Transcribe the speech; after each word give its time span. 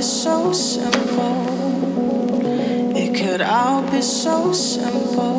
is 0.00 0.22
so 0.22 0.50
simple. 0.50 1.36
It 2.96 3.14
could 3.14 3.42
all 3.42 3.82
be 3.90 4.00
so 4.00 4.50
simple. 4.52 5.36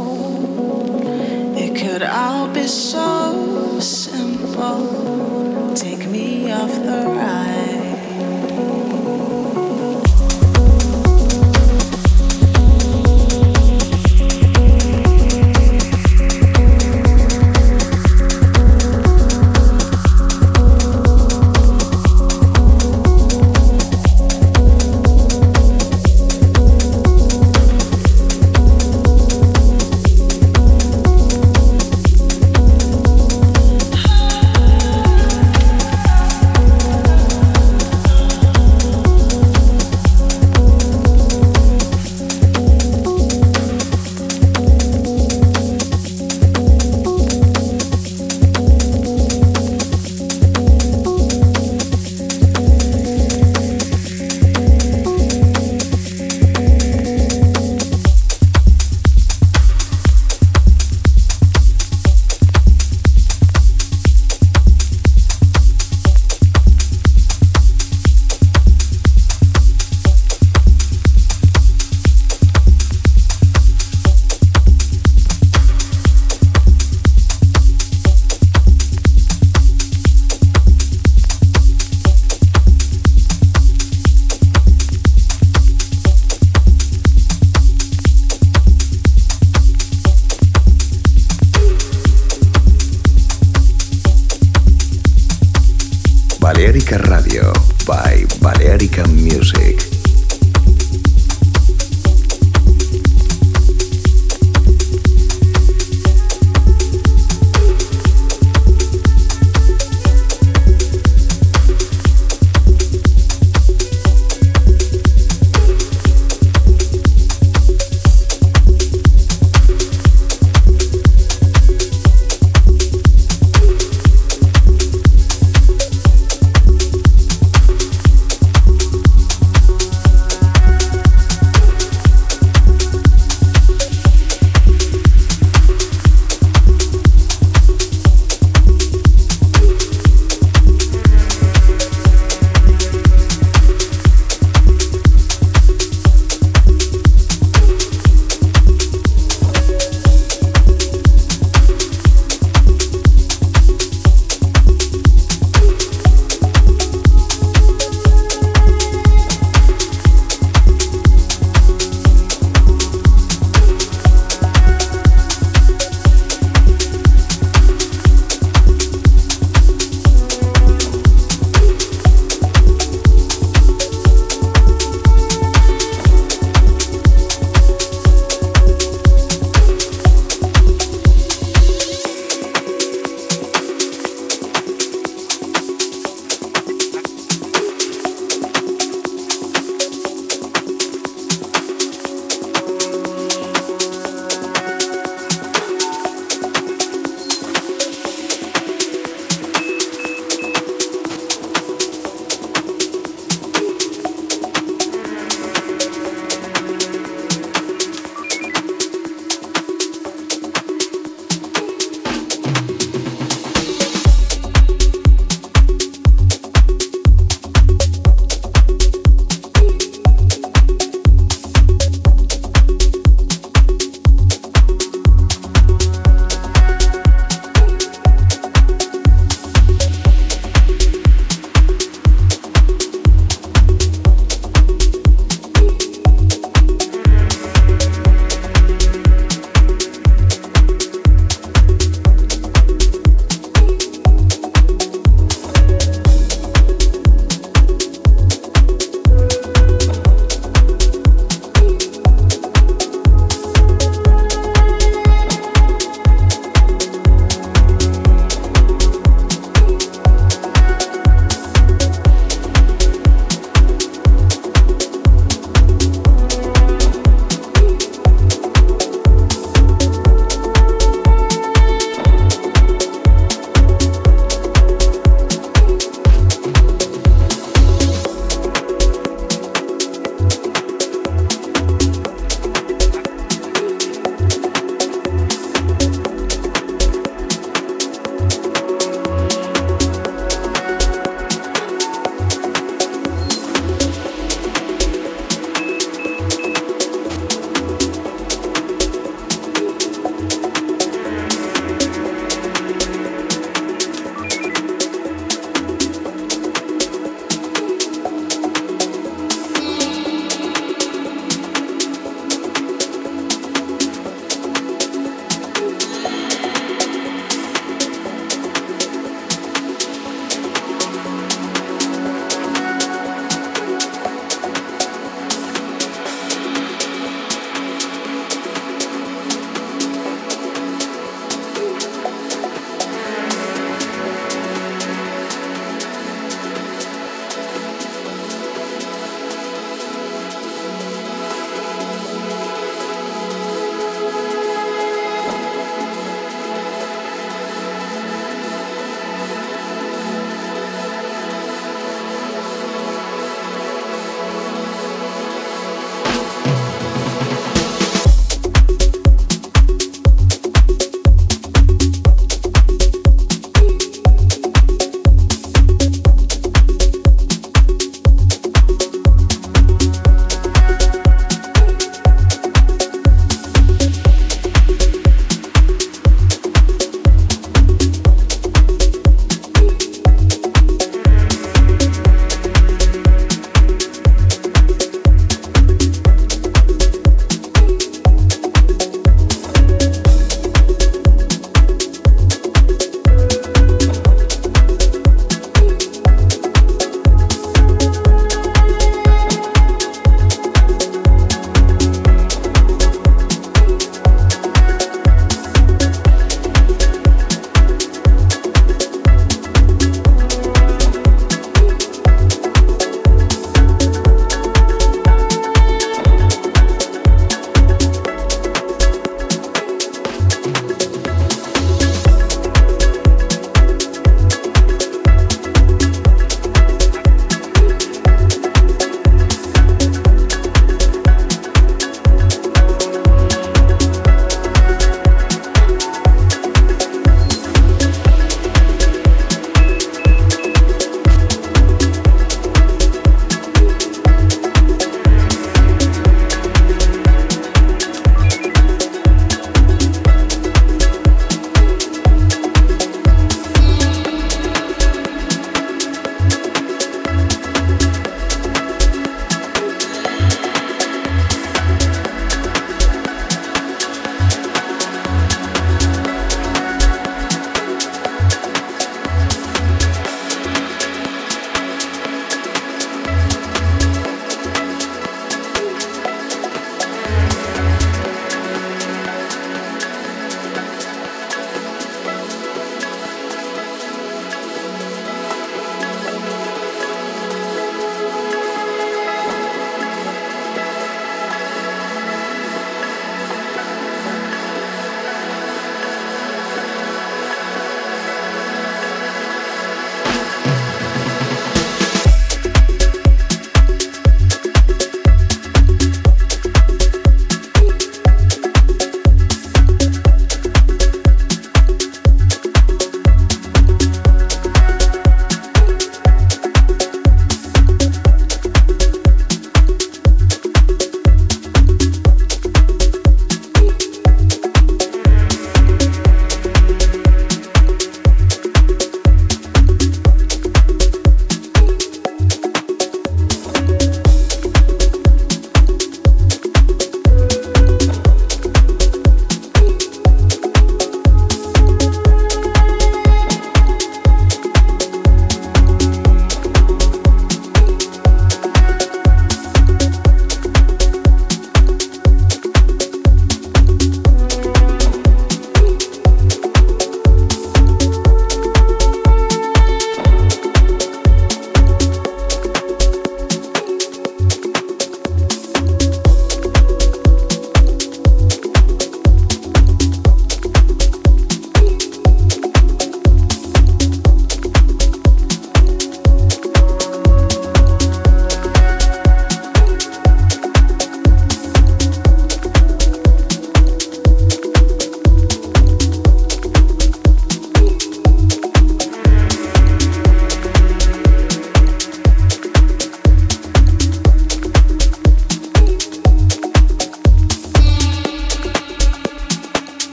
It 1.58 1.76
could 1.76 2.04
all 2.04 2.48
be 2.48 2.68
so 2.68 3.80
simple. 3.80 5.74
Take 5.74 6.08
me 6.08 6.52
off 6.52 6.76
the 6.76 7.08
ride. 7.08 7.61